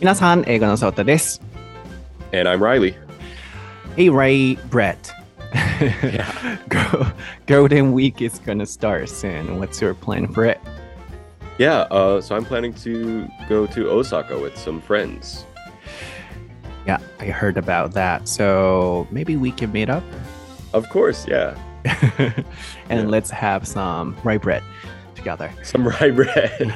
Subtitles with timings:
[0.00, 1.40] 皆さん、英語のソータです。
[2.32, 2.94] And I'm Riley.
[3.96, 4.98] Hey, Ray, Brett.
[6.68, 7.06] Go-
[7.46, 9.58] Golden Week is gonna start soon.
[9.60, 10.58] What's your plan for it?
[11.58, 15.44] Yeah, uh, so I'm planning to go to Osaka with some friends.
[16.86, 18.28] Yeah, I heard about that.
[18.28, 20.02] So maybe we can meet up
[20.72, 21.54] Of course, yeah.
[22.90, 23.06] and Yeah.
[23.06, 24.62] let's have some rye bread
[25.14, 25.50] together.
[25.62, 26.72] Some rye bread.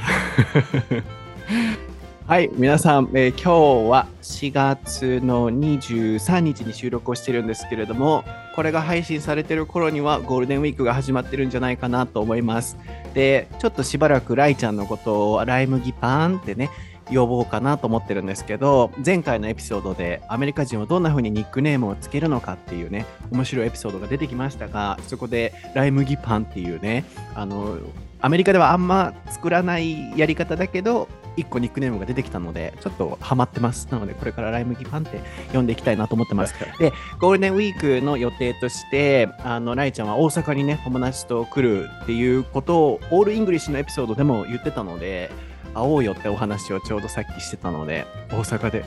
[2.26, 8.24] はい、皆さん、えー今日は4月の23日に収録をしてるんですけれども、
[8.56, 12.78] これが配信されてる頃にはゴールデンウィークが始まってるんじゃないかなと思います。
[13.14, 16.70] で、ちょっとしばらくライちゃんのことをライ麦パンってね、
[17.12, 27.04] 呼ぼうかなと思ってるんですけど、前回のエピソードでアメリカ人はどんな風にニックネームをつけるのかっていうね、面白いエピソードが出てきましたが、そこでライ麦パンっていうね、
[27.36, 27.80] あの、
[28.24, 33.90] アメリカではあんま作らないやり方だけど、一個ニックネームが出てきたので、ちょっとハマってます。
[33.92, 35.20] なので、これからライ麦パンって
[35.52, 36.56] 呼んでいきたいなと思ってます。
[36.80, 45.30] で、ゴールデンウィークの予定として、あの、ライちゃんは大阪にね、友達と来るっていうことを、 all English のエピソードでも言ってたので、
[45.74, 48.86] 会おうよってお話をちょうどさっきしてたので、大阪で、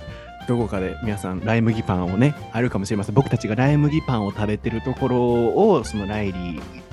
[0.49, 3.15] どこかで皆さん、ライ麦パンをね、あるかもしれません。
[3.15, 6.86] 僕たちがライ麦パンを食べてるところを、そのライリー、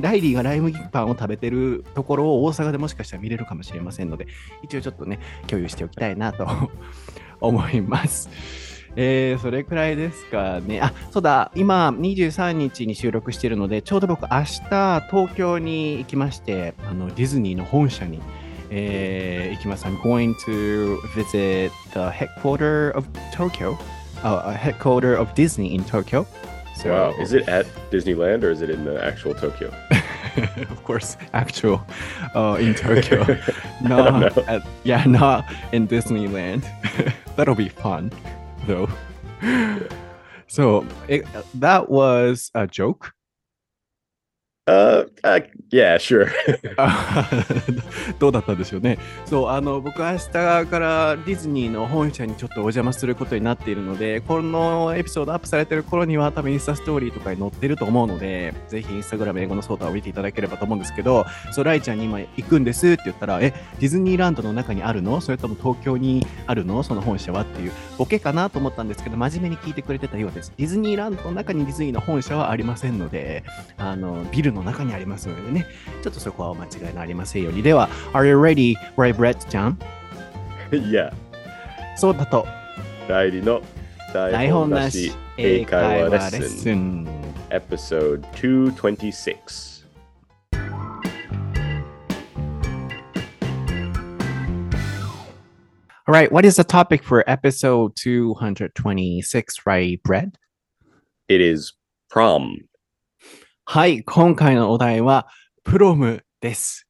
[0.00, 4.26] ライリーがライ麦パンを食べてるところを大阪でもしかしたら見れるかもしれませんので、
[4.62, 6.46] 一応ちょっとね、共有しておきたいなと
[7.40, 8.28] 思います。
[8.96, 10.80] えー、それくらいですかね。
[10.80, 14.44] あ、そうだ、今23日に収録しているので、ちょうど僕明日
[15.10, 18.20] 東京に行きまして、あのディズニーの本社に、
[18.70, 19.84] えー行きます。
[19.86, 23.76] I'm going to visit the headquarter of Tokyo,
[24.22, 26.26] uh, headquarter of Disney in Tokyo.
[26.78, 27.20] So, wow.
[27.20, 29.74] Is it at Disneyland or is it in the actual Tokyo?
[30.70, 31.84] of course, actual
[32.36, 33.24] uh, in Tokyo.
[33.82, 34.28] Know.
[34.46, 36.64] at, yeah, not in Disneyland.
[37.34, 38.12] That'll be fun,
[38.66, 38.88] though.
[40.46, 43.12] So it, that was a joke.
[44.68, 45.40] Uh, uh
[45.70, 46.28] yeah, sure.
[48.18, 48.98] どうだったんでしょうね。
[49.24, 65.20] そう、あの、僕、明日からディズニーの本社にちょっとお邪魔することになっているので、このエピソードアップされてる頃には、多分インスタストーリーとかに載ってると思うので、ぜひインスタグラム英語のソータを見ていただければと思うんですけど、そう、ライちゃんに今行くんですって言ったら、え、ディズニーランドの中にあるの？
[65.22, 66.82] それとも東京にあるの？
[66.82, 70.52] その本社はっていう、ボケかなと思ったんですけど、真面目に聞いてくれてたようです。
[70.56, 73.44] ディズニーランドの中にディズニーの本社はありませんので、
[73.76, 75.67] あの、ビルの中にありますのでね、
[76.01, 77.61] ちょっとそこはお間違いのありませんように。
[77.61, 79.79] では、Are you ready, Ray Brett ちゃん
[80.71, 81.13] yeah.
[81.95, 82.47] そうだと、
[83.07, 83.61] ライリの
[84.13, 87.07] 台台本なし本なし英英会話レ会話レッッススン。
[87.53, 89.73] episode 226.
[96.05, 100.37] All right, what is the topic for episode 226, Ray Brett?
[101.29, 101.73] It is
[102.09, 102.67] prom.
[103.70, 105.28] はい、今回のお題は、
[105.62, 106.88] プロムです。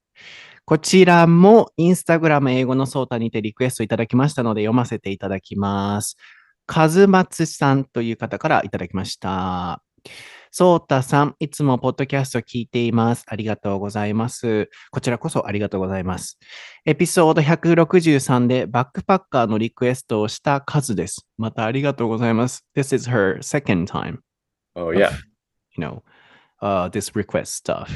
[0.65, 6.17] こちらもインスタグラム英語のソータにてリクエストいただきましたので読ませていただきます。
[6.67, 9.83] かずまつさんという方からいただきました。
[10.53, 13.25] ソータさん、いつもポッドキャスト聞いています。
[13.27, 14.71] ありがとうございます。
[14.93, 16.39] こちらこそありがとうございます。
[16.87, 21.27] エピソード163でバックパッカーのリクエストをした数です。
[21.39, 22.65] またありがとうございます。
[22.77, 24.19] This is her second time.
[24.77, 25.11] Oh, yeah.
[25.79, 26.03] you know,
[26.61, 27.87] uh, this request stuff.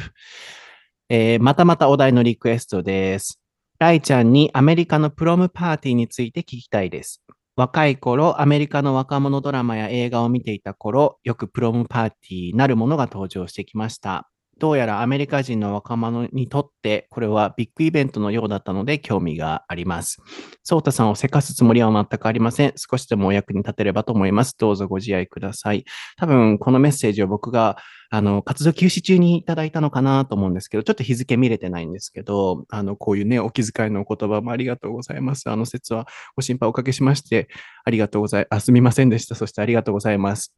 [1.08, 3.38] えーまたまたお題のリクエストです。
[3.78, 7.22] ライちゃんにアメリカのプロムパーティーについて聞きたいです。
[7.54, 14.31] 若い頃、アメリカの若者ドラマや映画を見ていた頃、よくプロムパーティーなるものが登場してきました。
[14.58, 20.18] どうやらアメリカ人の若者にとって、これはビッグイベントのようだったので興味があります。
[20.62, 22.72] ソータさんをせかすつもりは全くありません。
[22.76, 24.56] 少しでもお役に立てればと思います。
[24.58, 25.84] どうぞご自愛ください。
[26.16, 27.76] 多分、このメッセージを僕が
[28.14, 35.48] あの、活動休止中にいただいたのかなと思うんですけど、ちょっと日付見れてないんですけど、あの、こういうね、お気遣いのお言葉もありがとうございます。
[35.48, 36.06] あの説は
[36.36, 37.48] ご心配おかけしまして、
[37.86, 39.34] ありがとうござい、あ、すみませんでした。
[39.34, 40.54] そしてありがとうございます。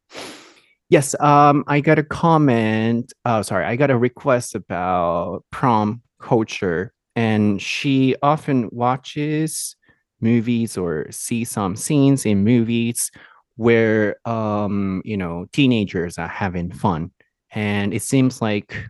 [0.89, 3.11] Yes, um, I got a comment.
[3.25, 9.75] Oh, sorry, I got a request about prom culture, and she often watches
[10.21, 13.11] movies or see some scenes in movies
[13.57, 17.11] where, um, you know, teenagers are having fun
[17.55, 18.89] and it seems like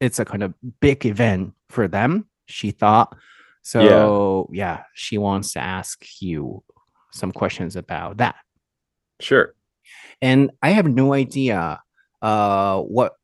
[0.00, 3.16] it's a kind of big event for them she thought
[3.62, 6.62] so yeah, she wants to ask you
[7.12, 8.36] some questions about that
[9.20, 9.54] Sure.
[10.22, 11.80] And i have no idea
[12.22, 13.14] uh what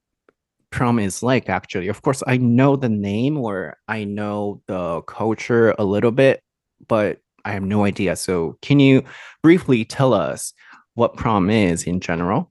[0.71, 5.75] prom is like actually of course i know the name or i know the culture
[5.79, 6.43] a little bit
[6.87, 8.15] but I have no idea.
[8.17, 9.03] So, can you
[9.43, 10.53] briefly tell us
[10.95, 12.51] what prom is in general?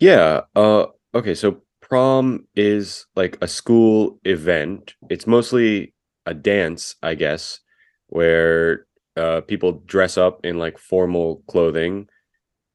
[0.00, 0.42] Yeah.
[0.56, 1.34] Uh, okay.
[1.34, 4.94] So prom is like a school event.
[5.10, 5.92] It's mostly
[6.24, 7.60] a dance, I guess,
[8.06, 8.86] where
[9.16, 12.08] uh, people dress up in like formal clothing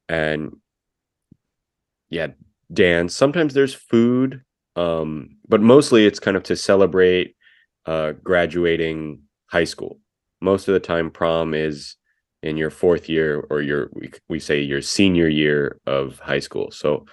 [0.09, 0.51] and
[2.09, 2.27] yeah,
[2.71, 3.15] dance.
[3.15, 4.41] Sometimes there's food,
[4.75, 7.35] um, but mostly it's kind of to celebrate
[7.85, 9.99] uh, graduating high school.
[10.41, 11.95] Most of the time, prom is
[12.41, 16.71] in your fourth year or your we, we say your senior year of high school.
[16.71, 17.05] So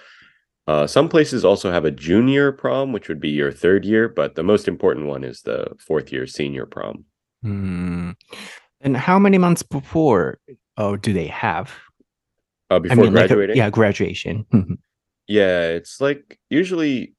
[0.67, 4.35] uh, some places also have a junior prom, which would be your third year, but
[4.35, 7.05] the most important one is the fourth year senior prom.
[7.41, 8.11] Hmm.
[8.81, 10.39] And how many months before
[10.77, 11.71] oh, do they have?
[12.71, 14.45] Uh, before like a- graduating, yeah, graduation.
[14.53, 14.77] Mhm.
[15.27, 17.13] yeah, it's like usually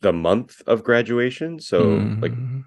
[0.00, 1.58] the month of graduation.
[1.58, 1.80] So
[2.20, 2.64] like Mhm.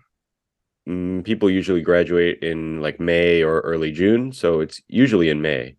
[0.90, 5.76] mm, people usually graduate in like May or early June, so it's usually in May.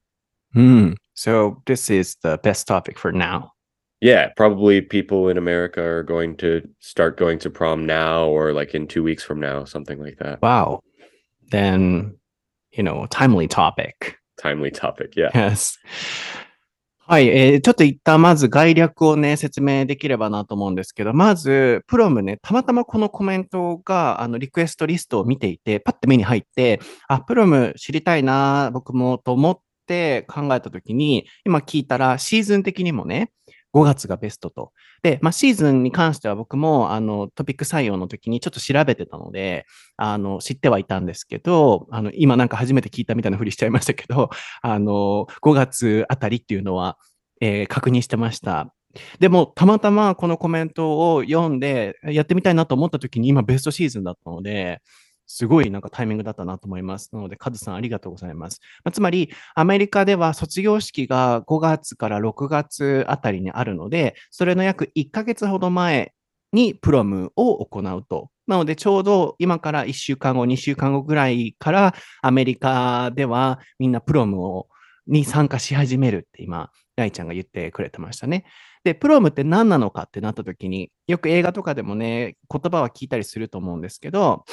[0.54, 0.92] Hmm.
[1.14, 3.52] So, this is the best topic for now.
[4.00, 8.72] Yeah, probably people in America are going to start going to prom now or like
[8.74, 10.40] in two weeks from now, something like that.
[10.40, 10.80] Wow.
[11.50, 12.16] Then,
[12.70, 14.17] you know, timely topic.
[14.38, 15.10] Timely topic.
[15.16, 15.30] Yeah.
[15.32, 15.78] Yes.
[17.10, 33.30] はい、えーちょっと一旦まず概略をね、説明できればなと思うんですけど、まず、プロムね、たまたまこのコメントが、あの、リクエストリストを見ていて、パッて目に入って、あ、プロム知りたいな、僕もと思って考えたときに、今聞いたら、シーズン的にもね、
[33.74, 34.72] 5月がベストと。
[35.02, 39.66] で、まあ、シーズンに関しては僕も、あの、トピック採用の時にちょっと調べてたので、
[39.96, 44.30] あの、知ってはいたんですけど、あの、今なんか初めて聞いたみたいなふりしちゃいましたけど、
[44.62, 46.98] あの、5月あたりっていうのは、
[47.40, 48.72] えー確認してました。
[49.20, 54.80] でも、たまたまこのコメントを読んで、やってみたいなと思った時に今ベストシーズンだったので、
[55.28, 57.10] すごいなんかタイミングだったなと思います。
[57.12, 58.60] なので、カズさんありがとうございます。
[58.82, 66.14] まあつまり、アメリカでは卒業式が5月から6月あたりにあるので、それの約1ヶ月ほど前
[66.52, 68.30] にプロムを行うと。
[68.46, 74.68] なので、ちょうど今から1週間後、2週間後ぐらいからアメリカではみんなプロムを
[75.06, 78.44] に参加し始めるって今、ライちゃんが言ってくれてましたね。
[78.84, 84.44] で、プロムって何なのかってなった時に、よく映画とかでもね、言葉は聞いたりすると思うんですけど、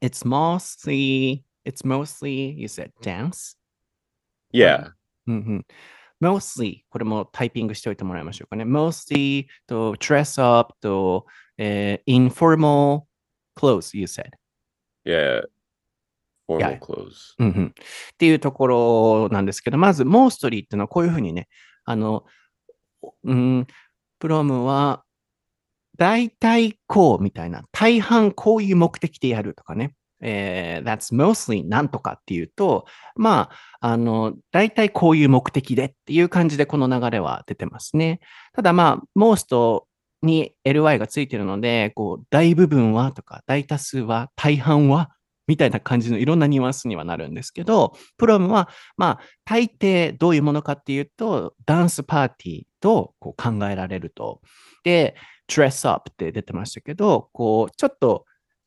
[0.00, 3.56] It's mostly, it's mostly, you said dance?
[4.52, 4.92] Yeah.
[5.26, 5.66] うんうん。
[6.20, 8.64] mostly これもタイピングしておいてもらいましょうかね。
[8.64, 11.26] mostly と dress up と、
[11.56, 13.02] えー informal
[13.56, 14.30] clothes, you said.
[15.04, 15.42] Yeah.
[16.48, 16.78] Formal Yeah.
[16.78, 17.34] clothes.
[17.38, 17.72] うんうんっ
[18.16, 21.48] ていうところなんですけど、まず mostly っていうのはこういうふうにね、
[21.84, 22.24] あの、
[23.24, 23.66] うん、
[24.18, 25.04] プロムは
[25.98, 29.94] 大体こうみたいな、大半こういう目的でやるとかね。
[30.20, 33.50] えー that's mostly なんとかっていうと、ま
[33.80, 38.20] あ、あの、大体こういう目的でっていう感じでこの流れは出てますね。
[38.54, 39.82] ただまあ、most
[40.22, 45.10] に ly がついてるので、こう、大部分はとか、大多数は、大半は
[45.46, 54.40] みたいな感じのいろんなニュアンスにはなるんですけど、プロムは、まあ、大抵どういうものかっていうと、ダンスパーティーとこう考えられると。
[54.84, 55.16] で、
[55.48, 58.24] dress up って出てましたけど、こう、ちょっと、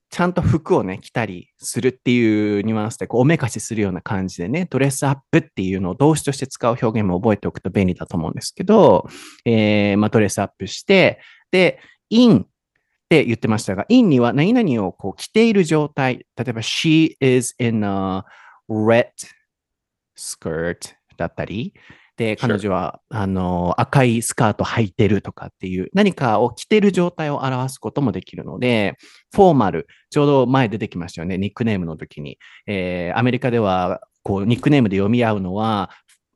[0.10, 9.08] ちゃんと服をね、着たりするっていうニュアンスで、こう、おめかしするような感じでね、ドレスアップっていうのを動詞として使う表現も覚えておくと便利だと思うんですけど、
[9.46, 11.22] えー、まあ、ドレスアップして、
[11.52, 12.48] で、in っ
[13.10, 16.26] て言ってましたが、in には何々をこう着ている状態。
[16.36, 18.26] 例えば、she is in a
[18.68, 19.08] red
[20.18, 21.74] skirt だったり、
[22.18, 28.96] で.彼女は、あの、赤いスカート履いてるとかっていう、何かを着てる状態を表すこともできるので、
[29.34, 32.38] フォーマル、ちょうど前出てきましたよね、ニックネームの時に。
[32.68, 35.90] えーアメリカでは、こう、ニックネームで読み合うのは、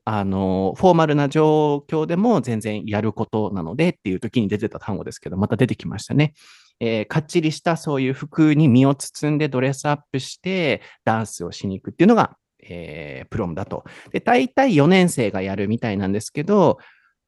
[0.06, 6.34] あの、フォーマルな状況でも全然やることなのでっていう時に出てた単語ですけど、また出てきましたね。
[6.80, 12.36] えーかっちりしたそういう服に身を包んでドレスアップしてダンスをしに行くっていうのが、
[12.68, 13.84] えープロムだと。
[14.12, 16.78] で、大体4年生がやるみたいなんですけど、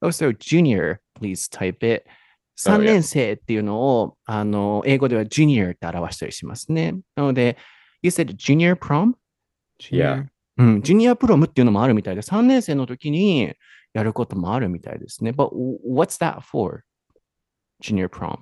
[0.01, 2.03] also junior, please type it.
[2.67, 2.83] Oh, 3 yeah.
[2.85, 6.95] 年生っていうのを、あの、英語では junior って表したりしますね。
[7.15, 7.57] なので、
[8.01, 9.13] you said junior prom?
[9.79, 10.25] Yeah.
[10.57, 13.53] うん、ジュニアプロムっていうのもあるみたいで、3年生の時に
[13.93, 15.31] やることもあるみたいですね。
[15.31, 15.51] But
[15.87, 16.83] what's that for?
[17.81, 18.39] Junior prom?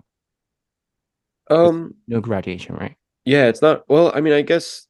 [1.50, 2.96] Um, No graduation, right?
[3.25, 4.88] yeah, it's not, well, I mean, I guess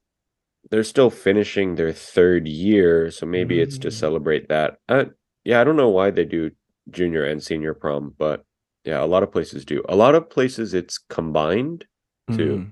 [0.71, 3.93] they're still finishing their third year, so maybe it's to Mm.
[3.93, 4.77] celebrate that.
[4.89, 5.05] Uh,
[5.43, 6.51] yeah, I don't know why they do
[6.91, 8.43] junior and senior prom, but
[8.83, 9.83] yeah, a lot of places do.
[9.89, 11.85] A lot of places it's combined
[12.31, 12.57] too.
[12.57, 12.71] Mm.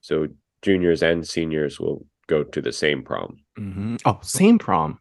[0.00, 0.28] So
[0.62, 3.38] juniors and seniors will go to the same prom.
[3.58, 4.00] Mhm.
[4.04, 4.98] Oh, same prom.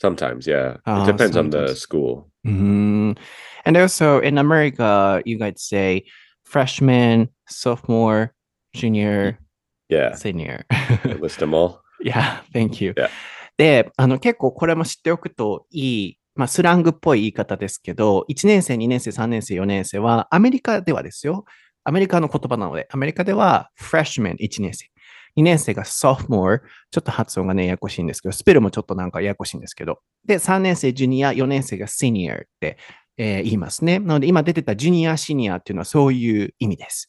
[0.00, 0.78] Sometimes, yeah.
[0.86, 1.80] Ah, it depends on the sometimes.
[1.80, 2.30] school.
[2.46, 3.18] Mhm.
[3.64, 6.04] And also in America, you guys say
[6.44, 8.32] freshman, sophomore,
[8.74, 9.38] junior,
[9.90, 10.14] Yeah.
[10.14, 10.64] senior.
[11.20, 11.80] List them all.
[12.02, 12.94] Yeah, thank you.
[12.96, 13.10] Yeah.
[13.58, 21.44] で、あの結構これも知っておくといい、まあスラングっぽい言い方ですけど、1年生、2年生、3年生、4年生はアメリカではですよ。
[21.84, 24.86] アメリカの言葉なので、アメリカでは freshman 1年生。
[25.36, 30.00] 2年生が sophomore、ちょっと発音がね、ややこしいんですけど、スペルもちょっとなんかややこしいんですけど。
[30.24, 32.78] で、3年生、ジュニア、4年生が senior って、
[33.16, 33.98] えー言いますね。
[33.98, 37.08] なので、今出てたジュニア、シニアっていうのはそういう意味です。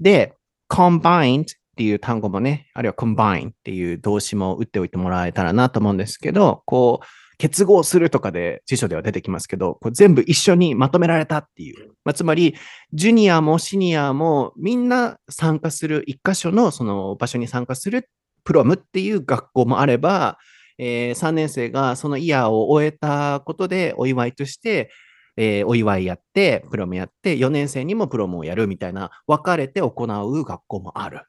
[0.00, 0.34] で、
[0.68, 11.88] combined っていう単語もね、あるいは combine っていう動詞も打っておいてもらえたらなと思うんですけど、こう、結合するとかで辞書では出てきますけど、こう全部一緒にまとめられたっていう。
[12.04, 12.54] まあ、つまり、
[12.92, 18.08] ジュニアもシニアもみんな参加する、一箇所のその場所に参加する
[18.44, 20.38] プロムっていう学校もあれば、
[20.78, 24.90] え3年生がそのイヤーを終えたことでお祝いとして、
[25.36, 31.22] えーお祝いやって、プロムやって、4年生にもプロムをやるみたいな、分かれて行う学校もある。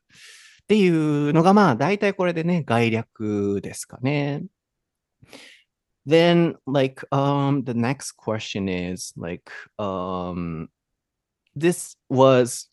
[0.63, 4.43] っていうのが、まあ、大体これでね、概略ですかね。
[6.07, 10.69] Then, like, um, the next question is like, um,
[11.55, 12.69] this was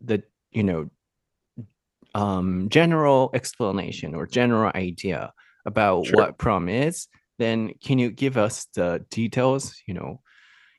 [0.00, 0.90] the, you know,
[2.14, 5.32] um, general explanation or general idea
[5.64, 6.16] about Sure.
[6.16, 7.08] what prom is.
[7.38, 9.74] Then, can you give us the details?
[9.86, 10.20] You know,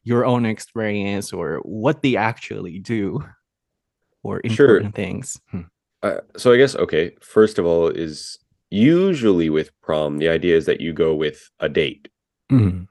[0.07, 3.19] your own experience or what they actually do
[4.23, 4.67] or Sure.
[4.77, 5.39] important things.
[5.51, 5.61] Hmm.
[6.03, 7.11] Uh, so I guess okay.
[7.21, 8.37] First of all, is
[8.69, 12.07] usually with prom, the idea is that you go with a date.
[12.51, 12.87] Mhm.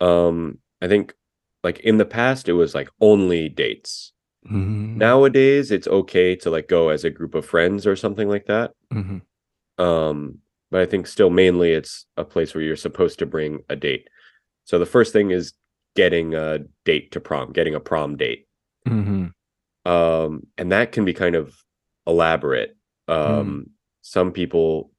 [0.00, 1.14] Um, I think
[1.62, 4.12] like in the past, it was like only dates.
[4.46, 4.96] Mhm.
[4.96, 8.72] Nowadays, it's okay to like go as a group of friends or something like that.
[8.92, 9.20] Mhm.
[9.78, 10.38] Um,
[10.70, 14.08] but I think still mainly it's a place where you're supposed to bring a date.
[14.64, 15.52] So the first thing is
[15.94, 18.46] getting a date to prom, getting a prom date.
[18.86, 19.32] Mhm.
[19.86, 21.54] um and that can be kind of
[22.06, 22.76] elaborate
[23.08, 23.66] um
[24.02, 24.90] some people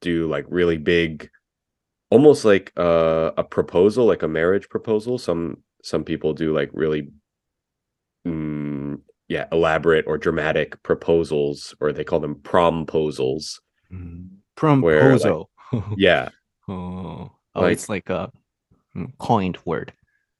[0.00, 1.30] do like really big
[2.10, 7.10] almost like uh, a proposal like a marriage proposal some some people do like really
[8.26, 13.60] mm, yeah elaborate or dramatic proposals or they call them promposals
[13.92, 14.28] Mhm.
[14.82, 15.46] Where, like- Promposal.
[15.96, 16.28] yeah
[16.68, 18.30] oh, oh like- it's like a
[18.96, 19.92] mm, coined word.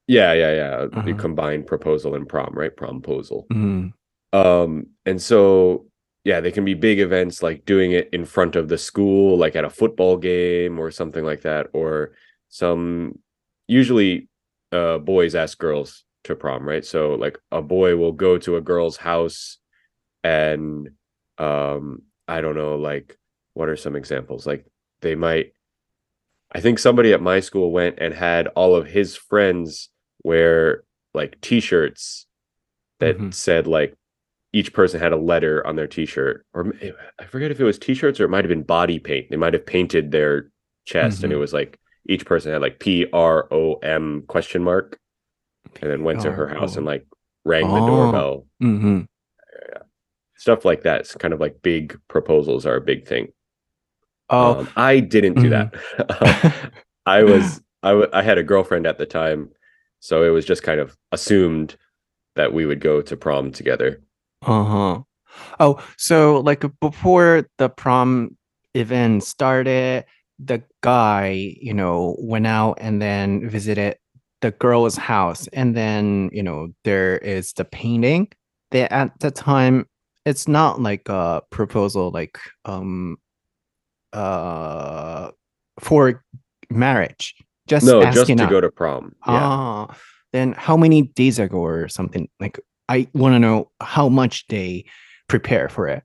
[0.08, 0.80] Yeah yeah yeah.
[0.82, 1.14] You Uh-huh.
[1.14, 2.74] combine proposal and prom right?
[2.76, 3.46] Promposal.
[3.52, 3.92] Mhm.
[4.32, 5.86] um and so
[6.24, 9.54] yeah they can be big events like doing it in front of the school like
[9.56, 12.12] at a football game or something like that or
[12.48, 13.18] some
[13.68, 14.28] usually
[14.72, 16.84] uh boys ask girls to prom right?
[16.84, 19.58] So like a boy will go to a girl's house
[20.24, 20.90] and
[21.38, 23.16] um i don't know like
[23.54, 24.46] what are some examples?
[24.46, 24.64] Like
[25.00, 25.52] they might
[26.52, 29.88] i think somebody at my school went and had all of his friends
[30.24, 30.82] wear
[31.14, 32.26] like t-shirts
[33.00, 33.32] that Mhm.
[33.32, 33.94] said like
[34.52, 36.72] each person had a letter on their t-shirt or
[37.18, 39.52] i forget if it was t-shirts or it might have been body paint they might
[39.54, 40.50] have painted their
[40.86, 41.40] chest and it Mhm.
[41.40, 44.98] was like each person had like p-r-o-m question mark
[45.82, 47.06] and then went to her house and like
[47.44, 47.86] rang the Oh.
[47.86, 49.06] doorbell Mhm.
[50.36, 53.28] stuff like that it's kind of like big proposals are a big thing
[54.30, 55.74] Oh, um, i didn't do that
[57.06, 59.50] i was I w- I had a girlfriend at the time
[60.00, 61.76] so it was just kind of assumed
[62.36, 64.00] that we would go to prom together
[64.42, 65.02] Uh-huh.
[65.60, 68.36] Oh, so like before the prom
[68.74, 70.04] event started,
[70.38, 73.98] the guy, you know, went out and then visited
[74.40, 78.28] the girl's house, and then, you know, there is the painting.
[78.70, 79.86] That at the time,
[80.24, 83.16] it's not like a proposal, like um
[84.12, 85.30] uh
[85.80, 86.24] for
[86.70, 87.34] marriage.
[87.68, 88.50] Just no just to out.
[88.50, 89.96] go to prom yeah Ah,
[90.32, 92.28] then how many days ago or something?
[92.40, 92.58] Like,
[92.88, 94.84] I want to know how much they
[95.28, 96.02] prepare for it.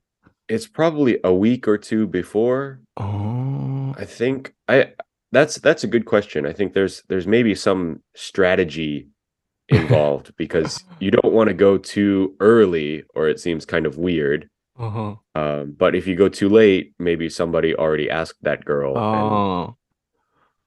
[0.48, 4.92] it's probably a week or two before Oh, i think i
[5.32, 9.08] that's that's a good question i think there's there's maybe some strategy
[9.70, 14.48] involved because you don't want to go too early or it seems kind of weird
[14.78, 15.14] uh-huh.
[15.34, 19.76] um, but if you go too late maybe somebody already asked that girl Oh,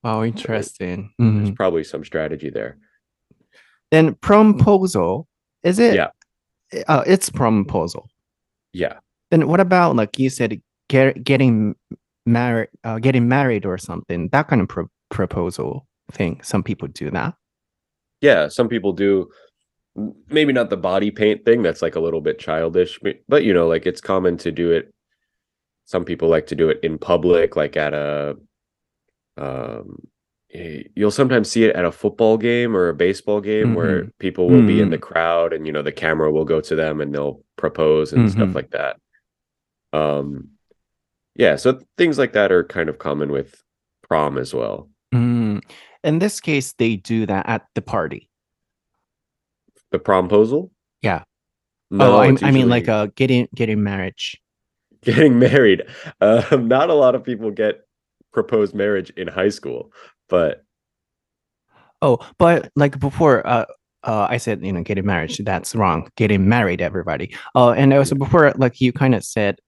[0.03, 1.13] oh, interesting.
[1.19, 1.55] there's Mhm.
[1.55, 2.77] probably some strategy there
[3.91, 5.25] Then promposal,
[5.63, 5.95] is it?
[5.95, 6.09] Yeah.
[6.87, 8.07] Uh, it's promposal.
[8.73, 8.99] yeah
[9.31, 11.75] Then what about like you said, get, getting
[12.25, 14.29] married, uh, getting married or something?
[14.29, 16.41] That kind of pro- proposal thing.
[16.43, 17.33] Some people do that.
[18.21, 19.29] yeah some people do
[20.29, 23.53] maybe not the body paint thing that's like a little bit childish but, but you
[23.53, 24.93] know like it's common to do it
[25.85, 28.35] some people like to do it in public, like at a
[29.37, 29.97] um
[30.95, 34.11] you'll sometimes see it at a football game or a baseball game where Mhm.
[34.17, 35.01] people will be in the Mhm.
[35.01, 38.49] crowd and you know the camera will go to them and they'll propose and stuff
[38.49, 38.55] Mhm.
[38.55, 38.97] like that.
[39.93, 40.51] Um
[41.35, 43.61] yeah, so things like that are kind of common with
[44.01, 44.89] prom as well.
[45.13, 45.61] Mm.
[46.03, 48.29] In this case, they do that at the party.
[49.91, 50.71] The promposal?
[51.01, 51.23] Yeah.
[51.91, 54.41] No, oh, I, it's I mean, like usually uh, getting getting marriage.
[55.01, 55.83] getting married.
[56.19, 57.86] Um, not a lot of people get
[58.33, 59.91] proposed marriage in high school,
[60.29, 60.63] but
[62.01, 63.65] Oh, but like before, uh,
[64.03, 65.35] uh, I said you know getting married.
[65.39, 66.09] That's wrong.
[66.15, 67.35] Getting married, everybody.
[67.55, 69.59] Oh, and also before, like you kind of said,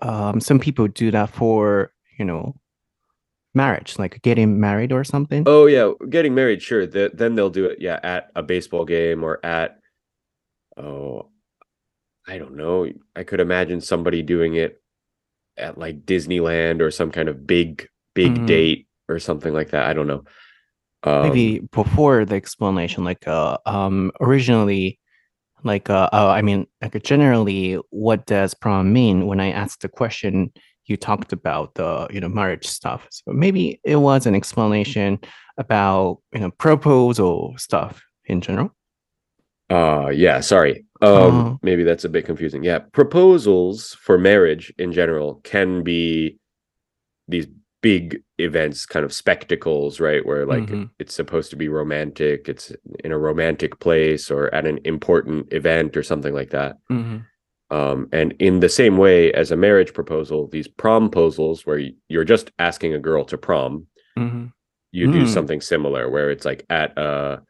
[0.00, 2.56] um, some people do that for you know
[3.54, 5.44] marriage, like getting married or something.
[5.46, 6.86] oh yeah, getting married, sure.
[6.86, 9.78] The, then they'll do it, yeah, at a baseball game or at
[10.76, 11.28] oh,
[12.26, 12.90] I don't know.
[13.16, 14.82] I could imagine somebody doing it
[15.56, 17.88] at like Disneyland or some kind of big,
[18.20, 18.46] big Mhm.
[18.46, 19.84] date or something like that.
[19.90, 20.22] I don't know.
[21.08, 24.98] Um, Maybe before the explanation, like uh, um, originally,
[25.62, 29.26] like uh, uh, I mean, like generally, what does prom mean?
[29.30, 30.50] When I asked the question,
[30.88, 33.00] you talked about the you know marriage stuff.
[33.10, 35.18] So maybe it was an explanation
[35.56, 38.70] about you know proposal stuff in general.
[39.70, 40.74] Uh yeah, sorry.
[41.00, 41.58] Um Oh.
[41.62, 42.64] maybe that's a bit confusing.
[42.64, 46.38] Yeah, proposals for marriage in general can be
[47.32, 47.46] these
[47.80, 50.24] big events, kind of spectacles, right?
[50.26, 50.90] Where like Mhm.
[50.98, 52.72] it's supposed to be romantic, it's
[53.04, 56.76] in a romantic place or at an important event or something like that.
[56.90, 57.24] Mhm.
[57.70, 62.50] Um and in the same way as a marriage proposal, these promposals where you're just
[62.58, 63.86] asking a girl to prom,
[64.18, 64.52] Mhm.
[64.90, 65.28] you do Mm.
[65.28, 67.42] something similar where it's like at a,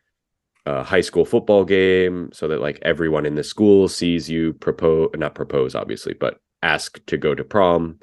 [0.66, 5.08] a high school football game so that like everyone in the school sees you propose
[5.16, 7.98] not propose obviously but ask to go to prom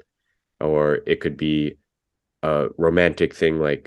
[0.60, 1.76] or it could be
[2.46, 3.84] a romantic thing like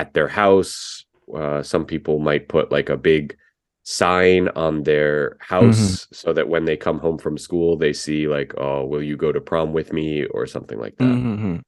[0.00, 1.04] at their house
[1.40, 3.36] uh, some people might put like a big
[3.84, 8.52] sign on their house so that when they come home from school they see like
[8.58, 11.62] oh will you go to prom with me or something like that Mhm.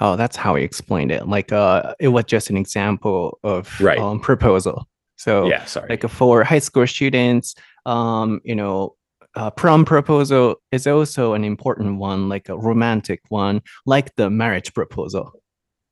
[0.00, 1.22] Oh, that's how he explained it.
[1.28, 3.98] Like uh, it was just an example of Right.
[4.00, 4.76] um, proposal.
[5.16, 7.54] So yeah sorry like for high school students
[7.86, 8.96] um you know
[9.36, 13.56] uh, prom proposal is also an important one like a romantic one
[13.86, 15.26] like the marriage proposal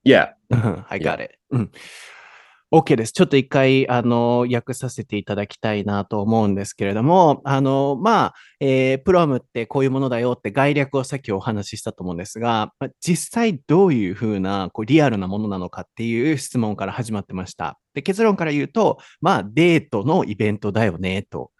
[0.04, 0.28] yeah
[0.88, 1.70] I got it、うん、
[2.72, 3.12] OK です。
[3.12, 17.78] ちょっと一回、あの、訳させていただきたいなと思うんですけれども、あの、まあ、えープロムってこういうものだよって概略をさっきお話ししたと思うんですが、まあ実際どういうふうな、こう、リアルなものなのかっていう質問から始まってました。
[17.92, 21.50] で、結論から言うと、まあ、デートのイベントだよね、と。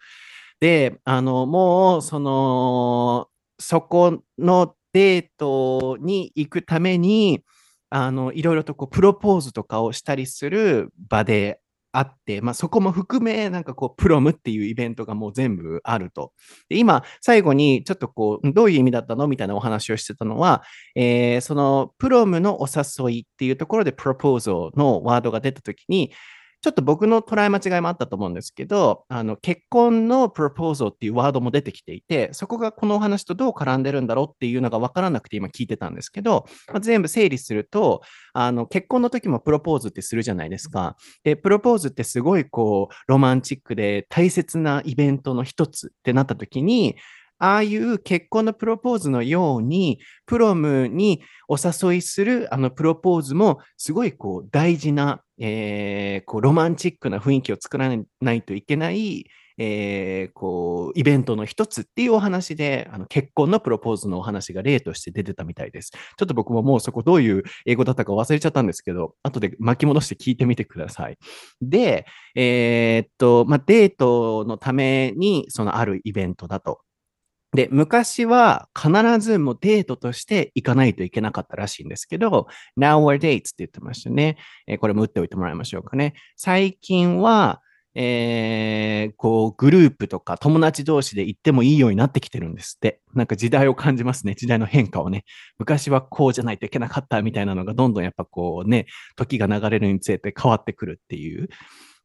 [0.59, 3.27] で、あの、もう、その、
[3.59, 7.43] そこのデートに行くために、
[7.95, 11.59] あの、いろいろとこう、プロポーズとかをしたりする場で
[11.91, 16.33] あって、まあ、そこも含め、なんかこう、プロムっていうイベントがもう全部あると。
[16.69, 20.63] で今、最後にちょっとこう、どういう意味だったのみたいなお話をしてたのは、
[20.95, 26.11] えーその、プロムのお誘いっていうところで、プロポーズのワードが出たときに、
[26.63, 38.01] ちょっと僕の捉え間違いもあったと思うんですけど、あの結婚のプロポーズっていうワードも出てきていて、そこがこのお話とどう絡んでるんだろうっていうのが分からなくて今聞いてたんですけど、まあ、全部整理すると
[38.33, 40.95] あの、結婚の時もプロポーズってするじゃないですか。
[41.23, 46.95] で、プロポーズってすごいこう、ロマンチックで大切なイベントの一つってなった時に、
[47.43, 59.25] ああいう結婚のプロポーズのように、プロムにお誘いするあのプロポーズもすごいこう大事な、えーこうロマンチックな雰囲気を作らないといけない、
[59.57, 65.91] えーこうイベントの一つっていうお話であの結婚のプロポーズのお話が例として出てたみたいです。
[65.91, 71.17] ちょっと僕ももうそこどういう英語だったか忘れちゃったんですけど、後で巻き戻して聞いてみてください。
[71.61, 76.79] で、えーっと、まあ、デートのためにそのあるイベントだと。
[77.53, 84.37] で、昔は必ずもうデートとして行かないといけなかったらしいんですけど、now we're dates って言ってましたね。
[84.67, 86.13] えーこれも打っておいてもらいましょうかね。
[86.35, 87.61] 最近は、
[87.95, 93.01] えーこう、グループとか友達同士で行ってもいいようになってきてるんですって。
[93.13, 94.33] なんか時代を感じますね。
[94.33, 95.23] 時代の変化をね。
[95.59, 101.49] 昔はこうじゃないといけなかったみたいなのがどんどんやっぱこうね、時が流れるにつれて変わってくるっていう。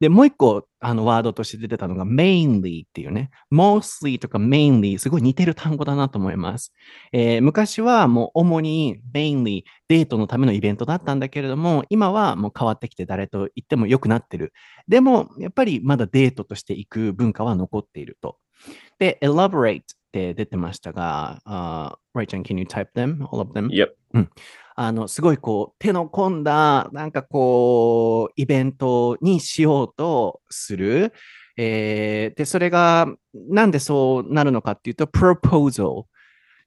[0.01, 3.31] で、もう一個、あの、ワードとして出てたのが mainly っていうね。
[3.53, 6.73] mostly とか mainly すごい似てる単語だなと思います。
[7.13, 14.53] えー昔はもう主に mainly デートのためのイベントだったんだけれども、今はもう変わってきて誰と言っても良くなってる。
[14.87, 18.37] でも、やっぱりまだデートとして行く文化は残っていると。
[18.99, 23.27] で、elaborate って出てましたが、uh, Right ちゃん、can you type them?
[23.31, 23.69] All of them?
[23.69, 23.91] Yep.
[24.75, 31.13] あの、すごいこう、手の込んだ、なんかこう、イベントにしようとする。
[31.57, 36.05] えー、で、それが、なんでそうなるのかっていうと、proposal。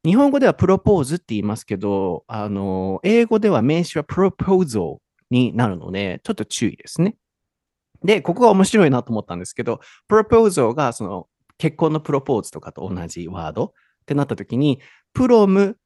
[0.04, 4.98] 日本語ではプロポーズって言いますけど、あの、英語では名詞は proposal
[5.30, 7.16] になるので、ちょっと注意ですね。
[8.04, 11.28] で、ここが面白いなと思ったんですけど、プロポーズがその
[11.62, 13.66] 結婚のプロポーズとかと同じワード？
[13.66, 13.72] っ
[14.08, 14.80] てなった時に、
[15.14, 15.78] プロム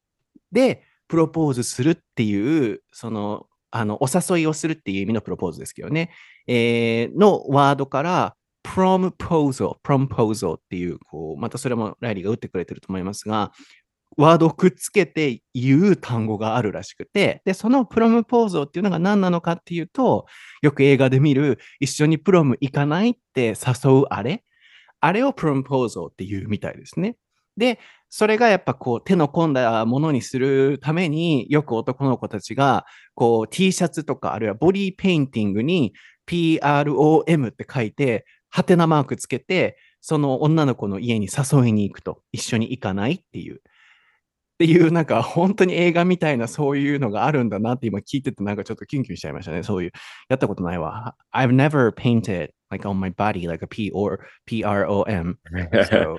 [0.53, 6.11] でプロポーズするっていう、その、あの、お誘いをするっていう意味のプロポーズですけどね、
[6.47, 8.35] えー、のワードから、
[8.65, 13.51] promposal, promposal っていう、こう、またそれもライリーが打ってくれてると思いますが、
[14.15, 20.25] ワードをくっつけて言う単語があるらしくて、で、そのプロムポーズっていうのが何なのかっていうと、
[20.61, 24.44] よく映画で見る、一緒にプロム行かないって誘うあれ
[25.05, 27.15] あれをプロポーズっていうみたいですね。
[27.57, 35.93] で、それがやっぱこう手の込んだものにするためによく男の子たちがこう T シャツとかあるいはボディペインティングに
[36.27, 43.61] PROM って書いて、ハテナマークつけて、その女の子の家に誘いに行くと、一緒に行かないっていう。
[44.54, 49.62] っていう、なんか本当に映画みたいなそういうのがあるんだなって今聞いててなんかちょっとキュンキュンしちゃいましたね。
[49.62, 49.92] そういう。
[50.28, 51.16] やったことないわ。
[51.32, 55.38] I've never painted like on my body like a P or P-R-O-M.
[55.90, 56.18] So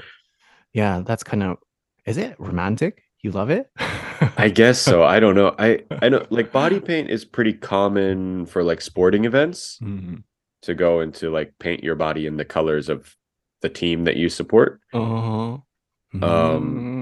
[0.74, 1.58] yeah, that's kind of,
[2.06, 3.04] is it romantic?
[3.22, 3.70] You love it?
[4.38, 5.04] I guess so.
[5.04, 5.54] I don't know.
[5.60, 10.16] I I know like body paint is pretty common for like sporting events mm-hmm.
[10.64, 13.16] to go and to like paint your body in the colors of
[13.62, 14.80] the team that you support.
[14.94, 15.60] Uh-huh.
[16.22, 16.95] Um, Mm.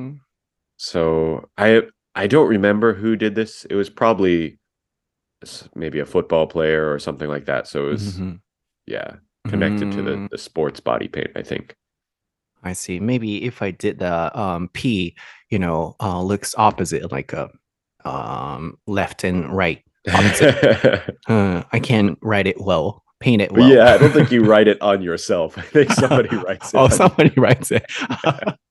[0.85, 1.83] So I
[2.15, 3.65] I don't remember who did this.
[3.67, 4.59] It was probably
[5.75, 7.67] maybe a football player or something like that.
[7.67, 8.41] So it was Mhm.
[8.87, 9.17] yeah
[9.49, 10.31] connected to the Mm.
[10.31, 11.31] the sports body paint.
[11.37, 11.75] I think.
[12.63, 12.99] I see.
[12.99, 15.15] Maybe if I did the um, P,
[15.51, 17.51] you know, uh, looks opposite, like a
[18.07, 19.83] um, left and right.
[21.27, 23.69] Uh, I can't write it well, paint it well.
[23.69, 25.59] yeah, I don't think you write it on yourself.
[25.59, 26.77] I think somebody writes it.
[26.77, 27.85] oh, somebody writes it.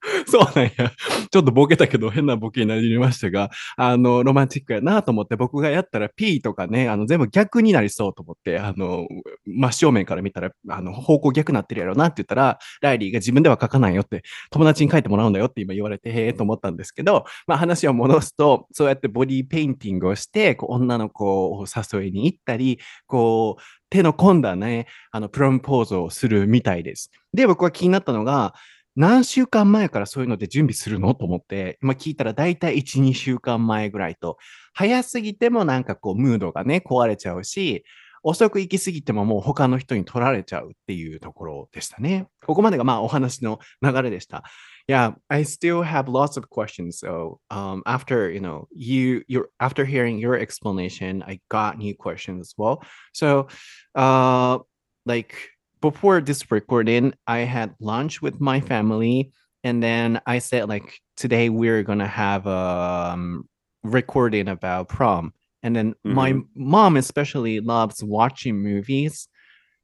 [0.28, 0.92] そうなんや。
[1.32, 9.08] ちょっとボケたけど変なボケになりましたが、あの、ロマンチックやなと思って僕がやったら P とかね、あの、全部逆になりそうと思って、あの、
[9.46, 23.62] 真正面から見たら、あの、方向逆なってるやろなって言ったら、ライリーが自分では書かないよって、友達に書いてもらうんだよって今言われて、へえと思ったんですけど、まあ話を戻すと、そうやってボディペインティングをして、こう女の子を誘いに行ったり、こう、
[23.94, 27.12] 手の込んだね、あの、プロムポーズをするみたいです。
[27.32, 28.56] で、僕は気になったのが、
[28.96, 31.14] 何週間前からそういうので準備するの？
[31.14, 34.38] と思って、今聞いたら大体1、2週間前ぐらいと、
[34.74, 37.86] 早すぎてもなんかこう、ムードがね、壊れちゃうし、
[38.24, 42.28] 遅く行き過ぎてももう他の人に取られちゃうっていうところでしたね。
[42.48, 44.44] ここまでがまあお話の流れでした。
[44.88, 47.00] Yeah, I still have lots of questions.
[47.00, 52.48] So, um, after you know, you you after hearing your explanation, I got new questions
[52.48, 52.84] as well.
[53.14, 53.48] So,
[53.96, 54.60] uh,
[55.06, 55.36] like
[55.82, 59.32] before this recording, I had lunch with my family,
[59.64, 63.48] and then I said like today we're gonna have a um,
[63.84, 65.34] recording about prom.
[65.64, 69.30] And then my mom especially loves watching movies.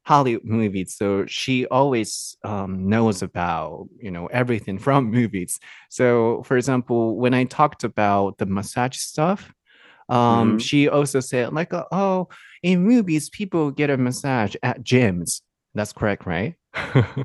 [0.04, 0.94] Hollywood movies.
[0.96, 5.60] So she always um, knows about, you know, everything from movies.
[5.90, 9.52] So for example, when I talked about the massage stuff,
[10.08, 10.60] um, Mhm.
[10.60, 12.28] she also said like, uh, oh,
[12.62, 15.42] in movies, people get a massage at gyms.
[15.74, 16.54] That's correct, right?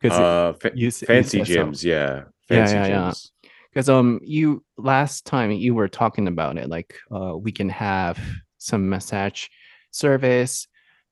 [0.00, 1.64] Because uh, fa- you, fancy said so.
[1.66, 3.10] gyms, yeah, Yeah, fancy yeah, yeah.
[3.10, 3.30] gyms.
[3.70, 8.18] Because um, you last time you were talking about it, like uh, we can have
[8.58, 9.46] some massage
[9.90, 10.66] service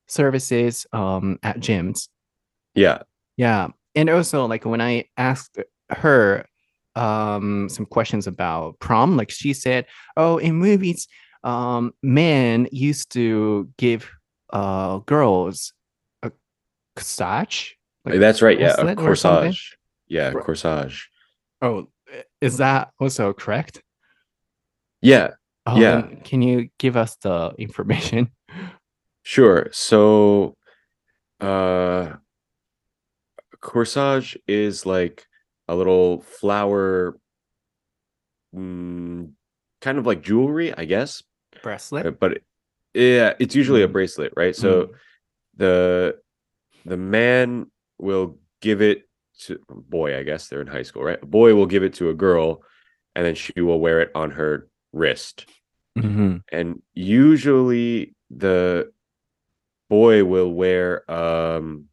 [0.08, 2.08] services um at gyms.
[2.74, 3.02] Yeah,
[3.36, 5.58] Yeah, and also like when I asked
[5.90, 6.46] her
[6.94, 11.08] um some questions about prom, like she said, "Oh, in movies,
[11.44, 14.10] um, men used to give
[14.50, 15.72] uh girls
[16.22, 16.32] a
[16.96, 17.72] corsage."
[18.04, 18.58] Like, that's right.
[18.58, 19.52] Yeah, a bracelet or something?
[19.52, 19.76] corsage.
[20.08, 21.06] Yeah, corsage.
[21.60, 21.88] Oh,
[22.40, 23.82] is that also correct?
[25.00, 25.30] Yeah,
[25.66, 26.02] Oh, Yeah.
[26.24, 28.30] Can you give us the information?
[29.26, 29.66] Sure.
[29.72, 30.54] So,
[31.40, 32.12] uh,
[33.60, 35.26] corsage is like
[35.66, 37.16] a little flower,
[38.54, 39.32] mm,
[39.80, 41.24] kind of like jewelry, I guess.
[41.60, 42.06] Bracelet.
[42.06, 42.44] Uh, But it-
[42.94, 43.92] yeah, it's usually a Mm.
[43.92, 44.54] bracelet, right?
[44.54, 44.94] So
[45.56, 46.20] the
[46.84, 49.08] the man will give it
[49.40, 51.20] to boy, I guess they're in high school, right?
[51.20, 52.62] A boy will give it to a girl,
[53.16, 55.46] and then she will wear it on her wrist.
[55.98, 56.42] Mhm.
[56.52, 58.92] and usually the
[59.88, 61.86] boy will wear um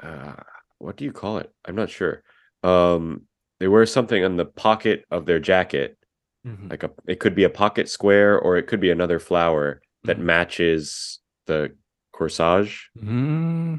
[0.00, 0.34] uh,
[0.78, 1.52] what do you call it?
[1.64, 2.22] I'm not sure.
[2.62, 3.22] Um,
[3.60, 5.98] they wear something on the pocket of their jacket,
[6.46, 6.68] mm-hmm.
[6.68, 10.16] like a it could be a pocket square or it could be another flower that
[10.16, 10.26] mm-hmm.
[10.26, 11.74] matches the
[12.14, 12.82] corsage.
[12.96, 13.76] Mm-hmm.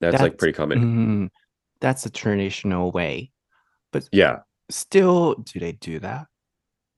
[0.00, 0.78] That's, that's, like pretty common.
[0.80, 1.30] Mm,
[1.80, 3.30] that's a traditional way,
[3.92, 4.38] but yeah,
[4.70, 6.26] still, do they do that?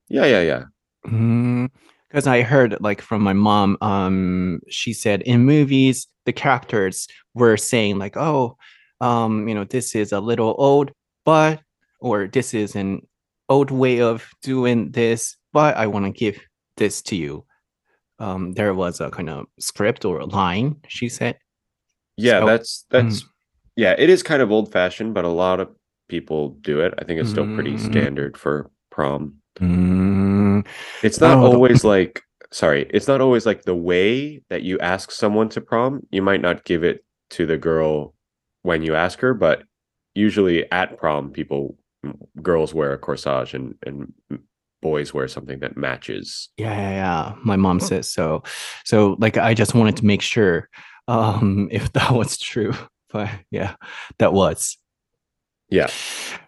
[0.07, 0.63] Yeah, yeah, yeah.
[1.05, 1.69] Mm,
[2.13, 7.57] because I heard like from my mom, um, she said in movies the characters were
[7.57, 8.55] saying like, "Oh,
[9.01, 10.91] um, you know, this is a little old,
[11.25, 11.59] but
[11.99, 13.01] or this is an
[13.49, 16.39] old way of doing this, but I want to give
[16.77, 17.45] this to you."
[18.19, 20.75] Um, there was a kind of script or a line.
[20.87, 21.39] She said,
[22.15, 23.25] Yeah, So- that's that's
[23.75, 25.69] yeah, it is kind of old fashioned, but a lot of
[26.09, 26.93] people do it.
[26.99, 27.79] I think it's still pretty Mm.
[27.89, 29.41] standard for prom.
[29.59, 30.42] "Mm,
[31.03, 32.21] It's not Oh, the- always like
[32.51, 36.05] sorry, it's not always like the way that you ask someone to prom.
[36.11, 38.13] You might not give it to the girl
[38.61, 39.63] when you ask her, but
[40.15, 41.77] usually at prom people
[42.41, 44.13] girls wear a corsage and and
[44.81, 46.49] boys wear something that matches.
[46.57, 47.35] Yeah, yeah, yeah.
[47.43, 48.43] My mom says so.
[48.85, 50.69] So like I just wanted to make sure
[51.07, 52.73] um if that was true.
[53.11, 53.75] But yeah,
[54.19, 54.77] that was.
[55.73, 55.87] Yeah.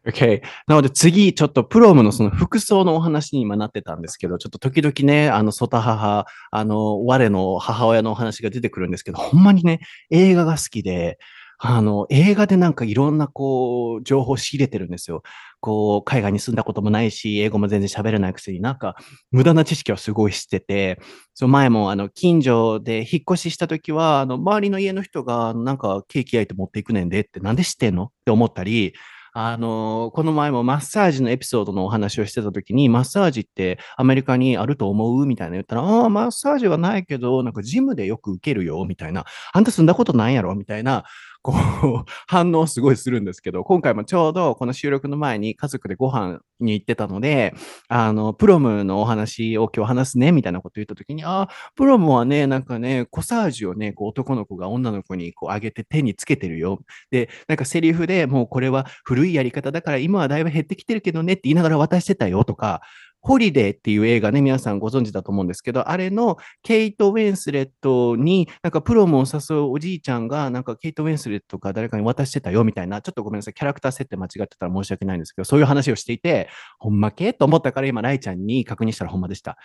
[0.07, 0.43] Okay.
[0.67, 9.79] なので次、ちょっとプロムのその服装のお話に今なってたんですけど、ちょっと時々ね、あの、ソタ母、あの、我の母親のお話が出てくるんですけど、ほんまにね、
[10.11, 11.17] 映画が好きで、
[11.57, 15.23] あの、映画でなんかいろんなこう、情報を仕入れてるんですよ。
[15.61, 18.95] こう、海外に住んだこともないし、英語も全然喋れないくせになんか、
[19.31, 20.99] 無駄な知識はすごい知ってて、
[21.33, 28.03] そう前もあの近所で引っ越しした時は、あの周りの家の人がなんかケーキ焼いて持っていくねんでってなんで知ってんの？
[28.03, 28.93] って思ったり、
[29.37, 35.25] あの、この前もマッサージのエピソードのお話をしてた時に、マッサージってアメリカにあると思う？
[35.25, 40.55] みたいな言ったら、ああ、マッサージはないけど、なんかジムでよく受けるよみたいな、あんた住んだことないやろ？
[40.55, 41.03] みたいな、
[41.45, 47.53] こう、反応すごいするんですけど、今回もちょうどこの収録の前に家族でご飯に行ってたので、
[47.87, 56.79] あの、プロムのお話を今日話すね、みたいなこと言ったときに、ああ、プロムはね、なんかね、コサージュをね、こう男の子が女の子にこう上げて手につけてるよ。
[57.11, 62.81] で、なんかセリフでもうこれは古いやり方だから今はだいぶ減ってきてるけどねって言いながら渡してたよとか、
[63.25, 79.57] ホリデーっていう映画ね、皆さんご存知だと思うんですけど、あれのケイト・ウェンスレットに、なんかプロムを誘うおじいちゃんが、なんかケイト・ウェンスレットか誰かに渡してたよみたいな、ちょっとごめんなさい、キャラクター設定間違ってたら申し訳ないんですけど、そういう話をしていて、ほんまけと思ったから今、ライちゃんに確認したらほんまでした。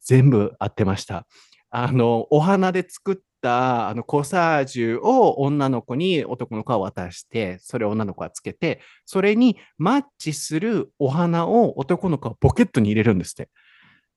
[0.00, 1.24] 全部合ってました。
[1.70, 13.50] あの、お花で作ったあのコサージュを女の子に男の子は渡して、それを女の子はつけて、それにマッチするお花を男の子はポケットに入れるんですって。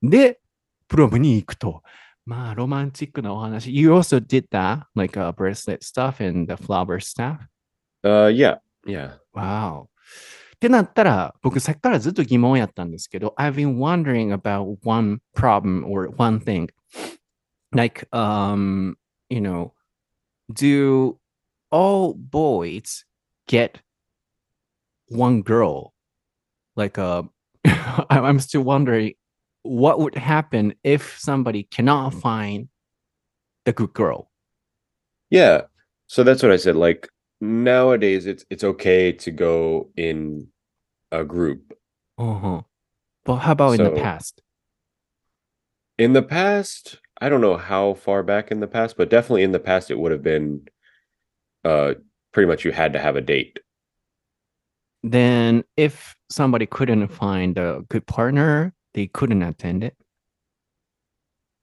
[0.01, 0.39] で、
[0.87, 1.83] プロムに行くと。
[2.25, 3.73] まあ、ロマンチックなお話。
[3.73, 7.39] You also did that, like a bracelet stuff and the flower stuff?
[8.03, 8.57] Uh yeah.
[8.85, 9.17] Yeah.
[9.33, 9.83] Wow.
[10.55, 16.69] ってなったら、僕さっきからずっと疑問やったんですけど、I've been wondering about one problem or one thing.
[17.73, 18.95] Like, um,
[19.29, 19.73] you know,
[20.51, 21.19] do
[21.71, 23.05] all boys
[23.47, 23.81] get
[25.09, 25.93] one girl?
[26.75, 27.23] Like, uh,
[28.09, 29.13] I'm still wondering
[29.63, 32.69] what would happen if somebody cannot find
[33.65, 34.31] the good girl.
[35.29, 35.63] Yeah.
[36.07, 36.75] So that's what I said.
[36.75, 37.09] Like
[37.41, 40.47] nowadays it's it's okay to go in
[41.11, 41.77] a group.
[42.17, 42.61] Uh-huh.
[43.25, 44.41] But how about in the past?
[45.97, 49.51] In the past, I don't know how far back in the past, but definitely in
[49.51, 50.67] the past it would have been
[51.65, 51.95] uh
[52.31, 53.59] pretty much you had to have a date.
[55.03, 59.95] then if somebody couldn't find a good partner, they couldn't attend it.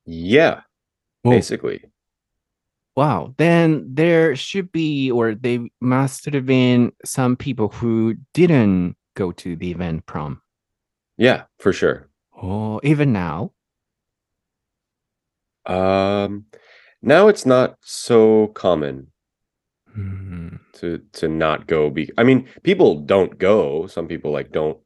[0.07, 0.62] Yeah,
[1.25, 1.85] Oh, basically.
[2.97, 3.35] wow.
[3.38, 9.57] Then there should be, or they must have been some people who didn't go to
[9.57, 10.40] the event prom.
[11.17, 12.09] Yeah, for sure.
[12.40, 13.53] Oh, even now.
[15.66, 16.46] Um
[17.03, 19.09] now it's not so common
[19.92, 20.57] Hmm.
[20.74, 23.87] to to not go be I mean, people don't go.
[23.87, 24.79] Some people like don't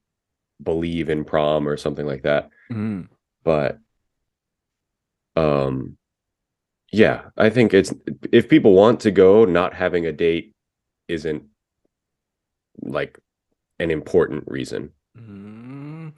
[0.63, 2.51] believe in prom or something like that.
[2.71, 3.09] Mm.
[3.45, 3.79] but
[5.37, 5.97] um
[6.93, 7.95] yeah i think it's
[8.33, 10.53] if people want to go not having a date
[11.07, 11.45] isn't
[12.83, 13.19] like
[13.79, 16.13] an important reason Mm.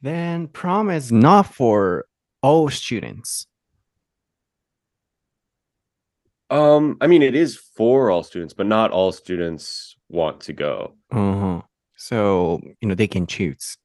[0.00, 2.06] Then prom is not for
[2.42, 3.46] all students.
[6.50, 10.92] Um i mean it is for all students but not all students want to go
[11.12, 11.62] Uh-huh.
[12.00, 13.76] So, you know, they can choose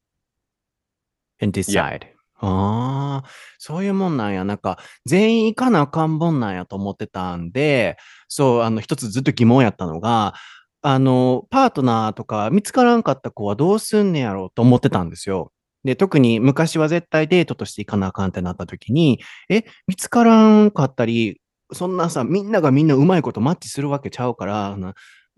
[1.42, 2.08] and decide.
[2.38, 4.46] ああ、そういうもんなんや。
[4.46, 7.98] なんか、全員行かなあかんもんなんやと思ってたんで、
[8.30, 10.34] そう、あの、一つずっと疑問やったのが、
[10.82, 15.52] あの、パートナーとか見つからんかった子はどうすんねやろうと思ってたんですよ。
[15.84, 24.78] で、特に昔は絶対デートとして行かなあかんってなった時に、え、見つからんかったり、そんなさ、みんながみんなうまいことマッチするわけちゃうから、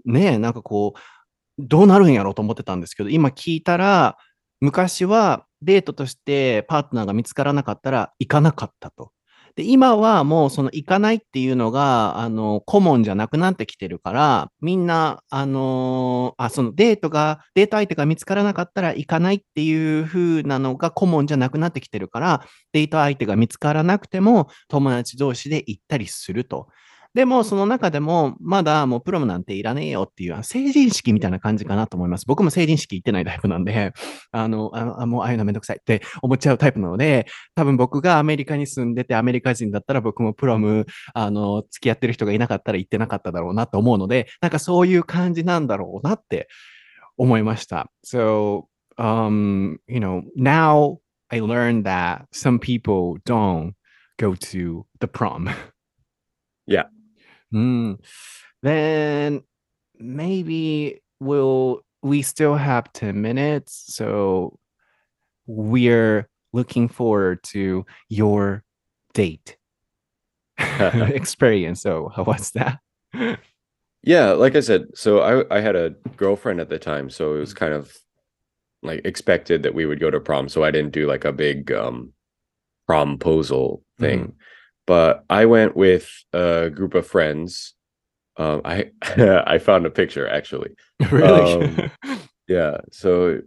[0.06, 1.00] ねえ、なんかこう、
[1.60, 4.18] どうなるんやろうと思ってたんですけど、今聞いたら、
[4.62, 9.12] 昔はデートとしてパートナーが見つからなかったら行かなかったと。
[9.58, 26.68] で、今はもうその行かないっていうのが、あの、顧問じゃなくなってきてるから、みんな、あのあ、そのデートが、デート相手が見つからなかったら行かないっていう風なのが顧問じゃなくなってきてるから、デート相手が見つからなくても友達同士で行ったりすると。
[27.14, 32.26] でも、その中でも、まだもうプロムなんていらねえよっていう、成人式みたいな感じかなと思います。
[32.28, 33.94] 僕も成人式行ってないタイプなんで、
[34.32, 46.48] あの、あもうああいうのめんどくさいって思っちゃうタイプなので、多分僕がアメリカに住んでてアメリカ人だったら僕もプロム、あの、付き合ってる人がいなかったら行ってなかっただろうなと思うので、なんかそういう感じなんだろうなって
[47.18, 47.92] 思いました。
[48.06, 48.66] So,
[48.98, 53.74] um, you know, now I learned that some people don't
[54.18, 55.50] go to the prom.
[56.68, 56.84] Yeah.
[57.54, 58.00] Mm.
[58.62, 59.44] Then
[59.98, 64.60] maybe we'll we still have 10 minutes, so
[65.46, 68.64] we're looking forward to your
[69.14, 69.58] date
[70.60, 71.82] experience.
[71.82, 72.80] So how was that?
[74.04, 77.40] Yeah, like I said, so I I had a girlfriend at the time, so it
[77.40, 77.96] was kind of
[78.84, 80.50] like expected that we would go to prom.
[80.50, 82.14] So I didn't do like a big um
[82.90, 84.34] promposal thing.
[84.88, 87.76] But I went with a group of friends.
[88.38, 90.72] Um I I found a picture actually.
[91.12, 91.92] really?
[92.48, 93.42] Yeah, so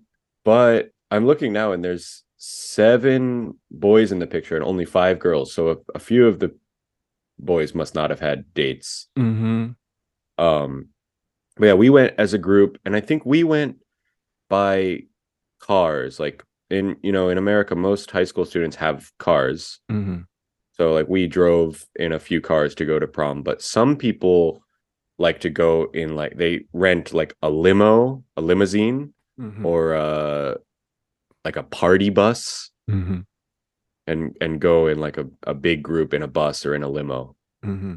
[0.44, 5.52] but I'm looking now and there's seven boys in the picture and only five girls.
[5.52, 6.54] So a, a few of the
[7.38, 9.08] boys must not have had dates.
[9.16, 9.68] hmm
[10.38, 10.88] Um,
[11.56, 13.76] but yeah, we went as a group, and I think we went
[14.48, 15.02] by
[15.58, 16.18] cars.
[16.20, 20.20] Like in you know in America, most high school students have cars, hmm
[20.72, 23.42] so like we drove in a few cars to go to prom.
[23.42, 24.62] But some people
[25.18, 30.54] like to go in like they rent like a limo, a limousine, hmm or uh
[31.44, 33.20] like a party bus, hmm
[34.06, 36.88] and and go in like a, a big group in a bus or in a
[36.88, 37.36] limo.
[37.62, 37.96] hmm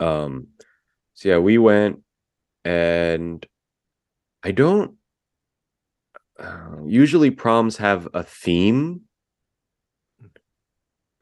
[0.00, 0.48] Um,
[1.14, 2.02] so yeah, we went,
[2.64, 3.44] and
[4.42, 4.94] I don't.
[6.38, 9.02] Uh, usually, proms have a theme,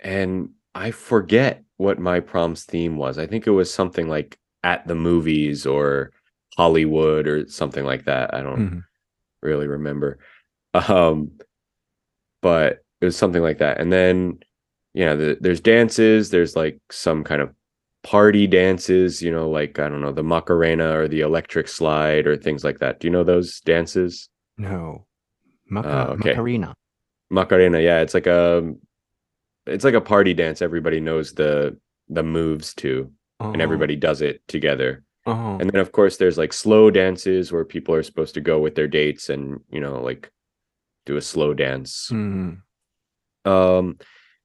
[0.06, 3.18] and I forget what my prom's theme was.
[3.18, 6.12] I think it was something like at the movies or
[6.56, 8.34] Hollywood or something like that.
[8.34, 8.80] I don't hmm
[9.42, 10.18] really remember.
[10.74, 11.32] Um,
[12.42, 13.80] but it was something like that.
[13.80, 14.38] And then,
[14.94, 16.30] yeah, the, there's dances.
[16.30, 17.54] There's like some kind of
[18.02, 19.22] party dances.
[19.22, 22.78] You know, like I don't know, the Macarena or the electric slide or things like
[22.78, 23.00] that.
[23.00, 24.28] Do you know those dances?
[24.58, 25.06] No.
[25.70, 26.30] Maca- Uh, okay.
[26.30, 26.74] Macarena.
[27.30, 28.74] Macarena, yeah, it's like a,
[29.66, 30.62] it's like a party dance.
[30.62, 31.76] Everybody knows the
[32.08, 35.02] the moves to, and Oh, everybody does it together.
[35.26, 35.58] oh.
[35.60, 38.74] And then of course there's like slow dances where people are supposed to go with
[38.76, 40.30] their dates and you know like
[41.04, 42.08] do a slow dance.
[42.12, 42.60] Mhm.
[43.44, 43.98] Um,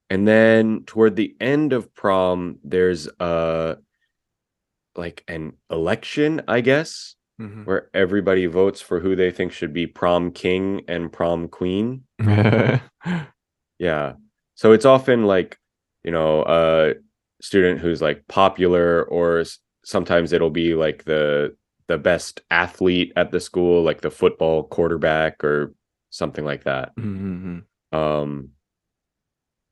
[0.09, 3.75] and then toward the end of prom, there's uh
[4.95, 7.65] like an election, I guess, Mhm.
[7.65, 12.03] where everybody votes for who they think should be prom king and prom queen.
[13.79, 14.13] Yeah.
[14.61, 15.57] So it's often like,
[16.03, 16.93] you know, a
[17.41, 19.43] student who's like popular or
[19.83, 21.55] sometimes it'll be like the
[21.87, 25.73] the best athlete at the school, like the football quarterback or
[26.11, 26.95] something like that.
[26.95, 27.63] Mhm.
[27.91, 28.49] Um,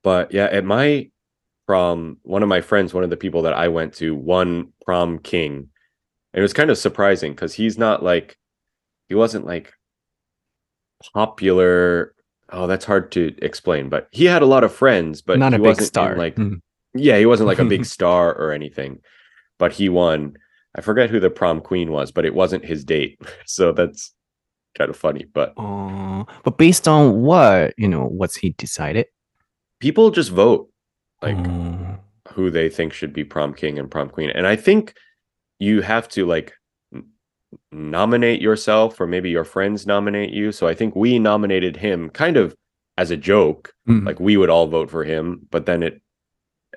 [0.02, 1.12] but yeah, at my
[1.68, 5.20] prom, one of my friends, one of the people that I went to, won prom
[5.20, 5.70] king.
[6.34, 8.40] And it was kind of surprising because he's not like,
[9.08, 9.72] he wasn't like
[11.14, 12.16] popular.
[12.52, 15.60] Oh, that's hard to explain, but he had a lot of friends, but Not he
[15.60, 16.16] a big star.
[16.16, 16.62] like, Mhm.
[16.96, 19.00] yeah, he wasn't like a big star or anything,
[19.60, 20.36] but he won.
[20.76, 23.20] I forget who the prom queen was, but it wasn't his date.
[23.46, 24.14] So that's
[24.78, 25.26] kind of funny.
[25.34, 29.08] But Uh, but based on what, you know, what's he decided?
[29.80, 30.70] people just vote
[31.22, 31.98] like Oh.
[32.34, 34.30] who they think should be prom king and prom queen.
[34.30, 34.94] And I think
[35.60, 36.54] you have to like
[37.72, 40.52] nominate yourself or maybe your friends nominate you.
[40.52, 42.56] So I think we nominated him kind of
[42.98, 43.74] as a joke.
[43.88, 44.06] Mhm.
[44.06, 46.02] Like we would all vote for him, but then it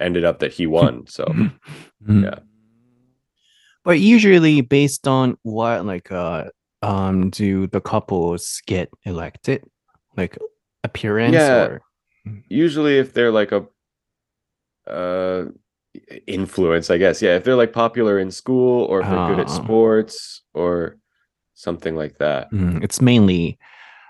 [0.01, 1.07] ended up that he won.
[1.09, 2.25] So Mhm.
[2.25, 2.39] yeah.
[3.85, 6.45] But usually based on what like uh
[6.83, 9.65] um do the couples get elected?
[10.17, 10.39] Like
[10.85, 11.65] appearance Yeah.
[11.65, 11.83] or
[12.49, 13.67] usually if they're like a
[14.87, 15.47] uh
[16.27, 17.23] influence, I guess.
[17.23, 19.63] Yeah, if they're like popular in school or if they're good at Ah.
[19.63, 20.97] sports or
[21.55, 22.51] something like that.
[22.53, 23.59] Mm, it's mainly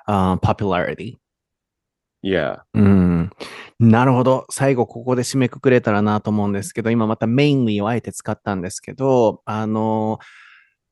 [0.09, 1.19] uh, popularity.
[2.23, 2.61] Yeah.
[2.75, 3.31] うん。
[3.81, 4.47] なるほど。
[4.49, 10.21] 最後ここで締めくくれたらなと思うんですけど、今また mainly をあえて使ったんですけど、あの、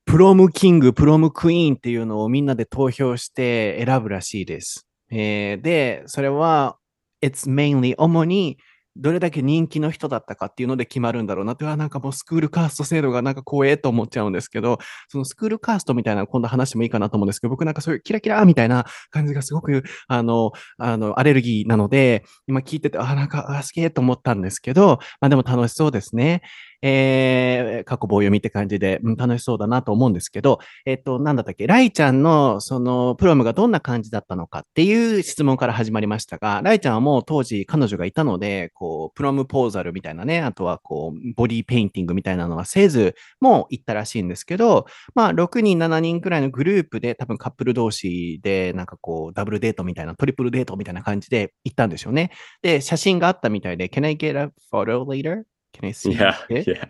[0.06, 4.88] プロムキング、プロムクイーンっていうのをみんなで投票して選ぶらしいです。
[5.12, 6.76] えーで、それは、
[7.22, 8.58] it's mainly 主に
[9.00, 14.78] どれだけ人気の人だったかっていうので決まるんだろうなって、なんかもうスクールカースト制度がなんか怖えと思っちゃうんですけど、
[15.08, 26.42] そのスクールカーストみたいな今度話してもいいかなと思うんですけど、僕なんかそういうキラキラみたいな感じがすごく、あの、あの、アレルギーなので、今聞いてて、あ、なんか、あ、すげえと思ったんですけど、まあでも楽しそうですね。
[26.82, 52.30] えー、過去棒読みって感じで、うん、楽しそうだなと思うんですけど、えっと、なんだったっけ、ライちゃんの、その、プロムがどんな感じだったのかっていう質問から始まりましたが、ライちゃんはもう当時彼女がいたので、こう、プロムポーザルみたいなね、あとはこう、ボディペインティングみたいなのはせず、もう行ったらしいんですけど、まあ、6人、7人くらいのグループで、多分カップル同士で、なんかこう、ダブルデートみたいな、トリプルデートみたいな感じで行ったんでしょうね。
[52.62, 55.44] で、写真があったみたいで、Can I get a photo later?
[55.72, 56.36] Can I see Yeah.
[56.48, 56.66] it?
[56.66, 56.84] Yeah.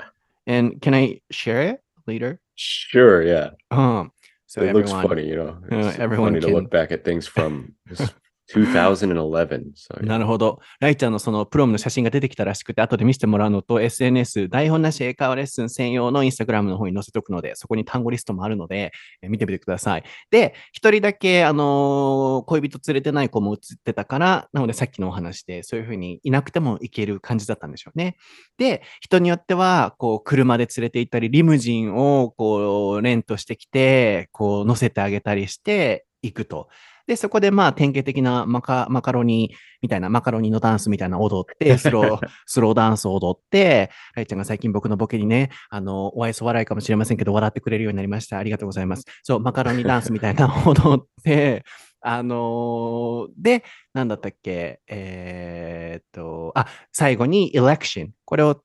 [0.46, 2.40] And can I share it later?
[2.56, 3.22] Sure.
[3.22, 3.50] Yeah.
[3.70, 4.12] Um,
[4.46, 5.58] so it looks funny, you know.
[5.70, 7.74] uh, It's everyone funny to look back at things from
[8.54, 10.06] 2011.
[10.06, 10.60] なるほど。
[10.80, 18.92] ライちゃんのそのプロムの写真が出てきたらしくて、後で見せてもらうのと、SNS、台本なし英会話レッスン専用のインスタグラムの方に載せておくので、そこに単語リストもあるので、
[19.22, 20.04] え見てみてください。
[20.30, 28.16] で、一人だけ、あのー恋人連れてない子も写ってたから、なのでさっきのお話で、そういうふうにいなくても行ける感じだったんでしょうね。
[28.58, 36.68] で、人によっては、こう、車で連れて行ったり、リムジンを、こう、レントしてきて、こう、乗せてあげたりして、行くと。
[37.06, 48.38] で、そこでまあ典型的なマカマカロニみたいな、マカロニのダンスみたいなの踊って、 スロー、スローダンスを踊って、ライちゃんが最近僕のボケにね、あの、お愛想笑いかもしれませんけど、笑ってくれるようになりました。
[48.38, 49.04] ありがとうございます。
[49.22, 51.64] そう、マカロニダンスみたいな踊って、
[52.02, 58.08] あのーで、なんだったっけ、えーっと、あ、最後に election。
[58.24, 58.62] これを、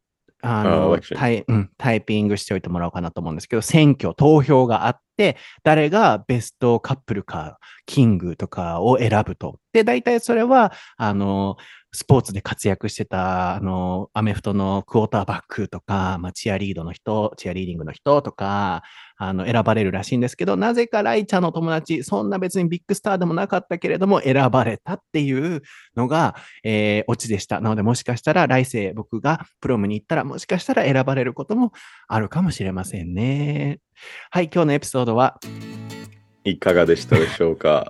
[0.47, 9.59] あのタイうん、タイピングしておいてもらおうかなと思うんですけど、選挙、投票があって、誰がベストカップルか、キングとかを選ぶと。
[9.73, 11.57] で、大体それは、あの、
[11.95, 18.83] スポーツで活躍してた、あの、アメフトのクォーターバックとか、まあ、チアリードの人、チアリーディングの人とか、
[19.17, 25.61] あの、選ばれるらしいんですけど、なぜかライちゃんの友達、そんな別にビッグスターでもなかったけれども、選ばれたっていう
[25.95, 27.61] のが、えー、オチでした。
[27.61, 31.71] なので、もしかしたら来世僕がプロムに行ったら、もしかしたら選ばれることも
[32.09, 33.79] あるかもしれませんね。
[34.31, 35.39] はい、今日のエピソードは、
[36.43, 37.87] いかがでしたでしょうか？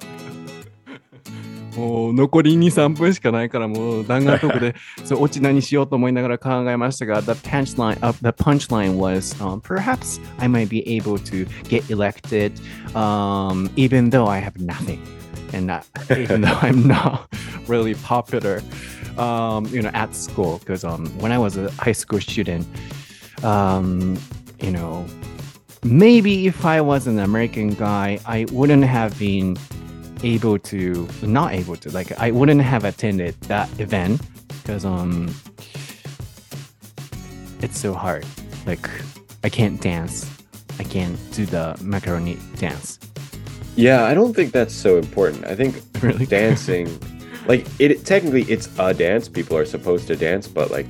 [1.77, 12.53] もう残り2、3分しかないから、もう弾丸トークで、そう、オチ何しようと思いながら考えましたが、the punchline, uh, the punchline was, um, perhaps I might be able to get elected,
[12.95, 15.01] um, even though I have nothing.
[15.53, 17.29] And not, even though I'm not
[17.66, 18.62] really popular,
[19.18, 20.59] um, you know, at school.
[20.59, 22.66] Because um, when I was a high school student,
[23.43, 24.16] um,
[24.61, 25.07] you know,
[25.83, 29.57] maybe if I was an American guy, I wouldn't have been
[30.24, 34.22] able to not able to like I wouldn't have attended that event
[34.61, 35.34] because um
[37.61, 38.26] it's so hard.
[38.66, 38.89] Like
[39.43, 40.30] I can't dance.
[40.80, 42.99] I can't do the macaroni dance.
[43.76, 45.45] Yeah, I don't think that's so important.
[45.45, 46.26] I think Really?
[46.26, 46.88] dancing,
[47.47, 49.28] like it technically it's a dance.
[49.30, 50.88] People are supposed to dance, but like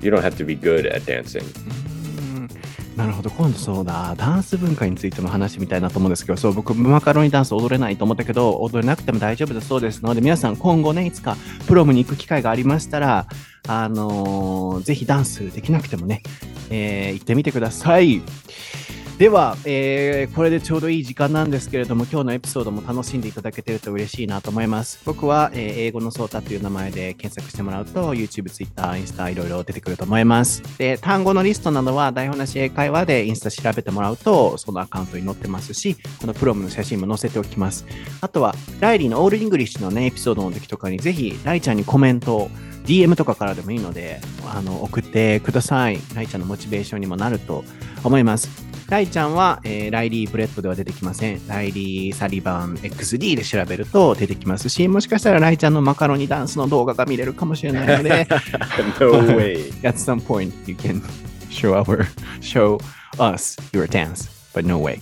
[0.00, 1.44] you don't have to be good at dancing.
[3.00, 3.30] なるほど。
[3.30, 4.14] 今度そうだ。
[4.16, 10.02] ダンス文化についての話みたいなと思うんですけどそう僕マカロニダンス踊れないと思ったけど踊れなくても大丈夫だそうです。
[10.04, 11.36] ので皆さん今後ねいつか
[11.66, 13.26] プロムに行く機会がありましたら
[13.68, 16.22] あのーぜひダンスできなくてもね、
[16.70, 18.22] えー行ってみてください。
[19.20, 25.02] では、えーこれでちょうどいい時間なんですけれども今日のエピソードも楽しんでいただけてると嬉しいなと思います。
[25.04, 30.62] 僕は、えー英語のソータという名前で検索してもらうと YouTube、Twitter、インスタいろいろ出てくると思います。
[30.78, 37.84] で単語のリストなどは台本なし英会話でインスタ調べてもらうとそのアカウントに載ってますしこのプロムの写真も載せておきます。
[38.22, 42.50] あとはライリーの all English のねエピソードの時とかにぜひライちゃんにコメントを
[42.86, 45.98] DM とかからでもいいのであの送ってください。
[46.14, 47.64] ライちゃんのモチベーションにもなると
[48.02, 48.69] 思います。
[48.90, 51.46] ライちゃんは、えーライリー・ブレッドでは出てきません。
[51.46, 58.26] ライリー・サリバン XD で調べると出てきますし、もしかしたらライちゃんのマカロニダンスの動画が見れるかもしれないので、
[58.98, 59.70] no way.
[59.86, 61.00] at some point you can
[61.50, 62.04] show our
[62.40, 62.80] show
[63.18, 65.00] us your dance, but no way.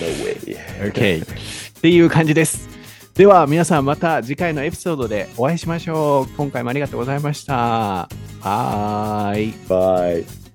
[0.00, 0.58] No way.
[0.90, 1.22] Okay.
[1.22, 2.68] っていう感じです。
[3.14, 6.36] では皆さんまた次回のエピソードでお会いしましょう。
[6.36, 8.08] 今回もありがとうございました。
[8.42, 9.52] バイ。
[9.68, 10.45] Bye.